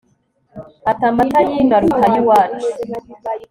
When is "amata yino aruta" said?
1.09-2.05